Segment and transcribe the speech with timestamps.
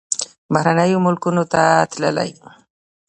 [0.53, 2.29] بهرنیو ملکونو ته تللی.